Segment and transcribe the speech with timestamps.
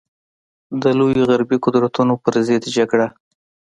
[0.81, 3.07] د لویو غربي قدرتونو پر ضد جګړه.